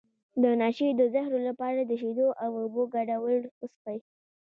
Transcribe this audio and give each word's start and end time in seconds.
د 0.43 0.45
نشې 0.61 0.87
د 0.99 1.01
زهرو 1.13 1.39
لپاره 1.47 1.79
د 1.85 1.91
شیدو 2.01 2.27
او 2.43 2.51
اوبو 2.61 2.81
ګډول 2.93 3.41
وڅښئ 3.61 3.99